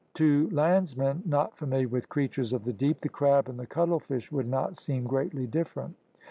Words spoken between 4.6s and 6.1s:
seem greatly different.